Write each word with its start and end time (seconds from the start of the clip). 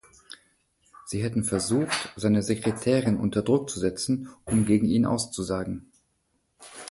Sie 1.05 1.21
hätten 1.21 1.43
versucht, 1.43 2.11
seine 2.15 2.41
Sekretärin 2.41 3.17
unter 3.17 3.43
Druck 3.43 3.69
zu 3.69 3.79
setzen, 3.79 4.29
um 4.45 4.65
gegen 4.65 4.87
ihn 4.87 5.05
auszusagen. 5.05 5.91